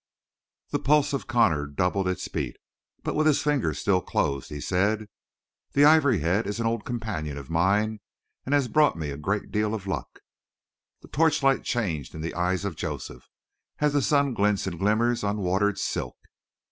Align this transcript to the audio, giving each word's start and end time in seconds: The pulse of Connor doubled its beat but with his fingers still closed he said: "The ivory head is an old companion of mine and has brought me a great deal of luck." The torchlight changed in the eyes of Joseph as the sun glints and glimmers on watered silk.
The 0.71 0.79
pulse 0.79 1.13
of 1.13 1.27
Connor 1.27 1.67
doubled 1.67 2.07
its 2.07 2.27
beat 2.27 2.57
but 3.03 3.13
with 3.13 3.27
his 3.27 3.43
fingers 3.43 3.77
still 3.77 4.01
closed 4.01 4.49
he 4.49 4.59
said: 4.59 5.05
"The 5.73 5.85
ivory 5.85 6.21
head 6.21 6.47
is 6.47 6.59
an 6.59 6.65
old 6.65 6.85
companion 6.85 7.37
of 7.37 7.51
mine 7.51 7.99
and 8.43 8.55
has 8.55 8.67
brought 8.67 8.97
me 8.97 9.11
a 9.11 9.15
great 9.17 9.51
deal 9.51 9.75
of 9.75 9.85
luck." 9.85 10.21
The 11.03 11.07
torchlight 11.09 11.63
changed 11.63 12.15
in 12.15 12.21
the 12.21 12.33
eyes 12.33 12.65
of 12.65 12.75
Joseph 12.75 13.29
as 13.77 13.93
the 13.93 14.01
sun 14.01 14.33
glints 14.33 14.65
and 14.65 14.79
glimmers 14.79 15.23
on 15.23 15.37
watered 15.37 15.77
silk. 15.77 16.17